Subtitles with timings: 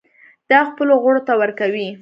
[0.49, 1.87] دا خپلو غړو ته ورکوي.